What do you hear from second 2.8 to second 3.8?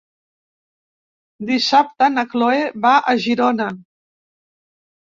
va a Girona.